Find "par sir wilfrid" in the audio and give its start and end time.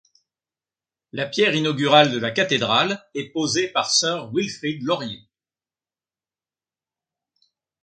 3.67-4.81